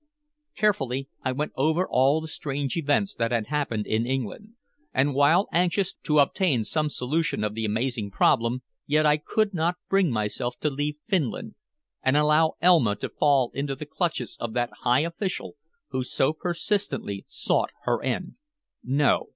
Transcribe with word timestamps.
Carefully 0.55 1.09
I 1.21 1.31
went 1.31 1.51
over 1.55 1.87
all 1.87 2.21
the 2.21 2.27
strange 2.27 2.75
events 2.75 3.13
that 3.13 3.31
had 3.31 3.45
happened 3.49 3.85
in 3.85 4.07
England, 4.07 4.53
and 4.95 5.13
while 5.13 5.47
anxious 5.51 5.93
to 6.05 6.17
obtain 6.17 6.63
some 6.63 6.89
solution 6.89 7.43
of 7.43 7.53
the 7.53 7.65
amazing 7.65 8.09
problem, 8.09 8.63
yet 8.87 9.05
I 9.05 9.17
could 9.17 9.53
not 9.53 9.77
bring 9.89 10.09
myself 10.09 10.57
to 10.61 10.71
leave 10.71 10.97
Finland, 11.07 11.53
and 12.01 12.17
allow 12.17 12.53
Elma 12.61 12.95
to 12.95 13.09
fall 13.09 13.51
into 13.53 13.75
the 13.75 13.85
clutches 13.85 14.35
of 14.39 14.53
that 14.53 14.71
high 14.81 15.01
official 15.01 15.55
who 15.89 16.03
so 16.03 16.33
persistently 16.33 17.23
sought 17.29 17.69
her 17.83 18.01
end. 18.01 18.37
No. 18.83 19.29